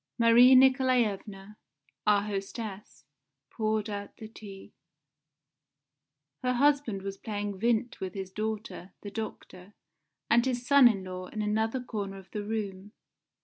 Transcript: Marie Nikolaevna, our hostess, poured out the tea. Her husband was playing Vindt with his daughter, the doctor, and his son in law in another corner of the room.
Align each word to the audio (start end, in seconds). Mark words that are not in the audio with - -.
Marie 0.17 0.55
Nikolaevna, 0.55 1.57
our 2.07 2.23
hostess, 2.23 3.05
poured 3.51 3.87
out 3.87 4.17
the 4.17 4.27
tea. 4.27 4.73
Her 6.41 6.53
husband 6.53 7.03
was 7.03 7.17
playing 7.19 7.59
Vindt 7.59 7.99
with 7.99 8.15
his 8.15 8.31
daughter, 8.31 8.93
the 9.03 9.11
doctor, 9.11 9.75
and 10.27 10.43
his 10.43 10.65
son 10.65 10.87
in 10.87 11.03
law 11.03 11.27
in 11.27 11.43
another 11.43 11.83
corner 11.83 12.17
of 12.17 12.31
the 12.31 12.41
room. 12.43 12.93